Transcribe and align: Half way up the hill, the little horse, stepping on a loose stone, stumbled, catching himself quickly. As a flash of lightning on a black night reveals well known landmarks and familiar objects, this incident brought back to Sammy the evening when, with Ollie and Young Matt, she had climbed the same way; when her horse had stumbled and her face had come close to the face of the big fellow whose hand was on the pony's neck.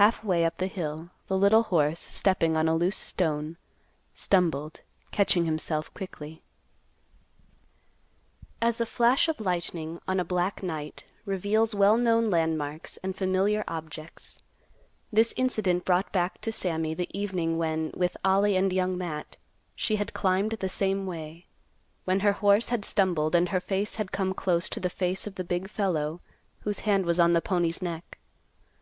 Half 0.00 0.24
way 0.24 0.46
up 0.46 0.56
the 0.56 0.66
hill, 0.66 1.10
the 1.26 1.36
little 1.36 1.64
horse, 1.64 2.00
stepping 2.00 2.56
on 2.56 2.68
a 2.68 2.74
loose 2.74 2.96
stone, 2.96 3.58
stumbled, 4.14 4.80
catching 5.10 5.44
himself 5.44 5.92
quickly. 5.92 6.42
As 8.62 8.80
a 8.80 8.86
flash 8.86 9.28
of 9.28 9.40
lightning 9.40 10.00
on 10.08 10.18
a 10.18 10.24
black 10.24 10.62
night 10.62 11.04
reveals 11.26 11.74
well 11.74 11.98
known 11.98 12.30
landmarks 12.30 12.96
and 13.02 13.14
familiar 13.14 13.62
objects, 13.68 14.38
this 15.12 15.34
incident 15.36 15.84
brought 15.84 16.12
back 16.12 16.40
to 16.40 16.50
Sammy 16.50 16.94
the 16.94 17.10
evening 17.12 17.58
when, 17.58 17.90
with 17.94 18.16
Ollie 18.24 18.56
and 18.56 18.72
Young 18.72 18.96
Matt, 18.96 19.36
she 19.76 19.96
had 19.96 20.14
climbed 20.14 20.52
the 20.52 20.70
same 20.70 21.04
way; 21.04 21.44
when 22.06 22.20
her 22.20 22.32
horse 22.32 22.68
had 22.70 22.86
stumbled 22.86 23.34
and 23.34 23.50
her 23.50 23.60
face 23.60 23.96
had 23.96 24.12
come 24.12 24.32
close 24.32 24.66
to 24.70 24.80
the 24.80 24.88
face 24.88 25.26
of 25.26 25.34
the 25.34 25.44
big 25.44 25.68
fellow 25.68 26.20
whose 26.60 26.78
hand 26.88 27.04
was 27.04 27.20
on 27.20 27.34
the 27.34 27.42
pony's 27.42 27.82
neck. 27.82 28.18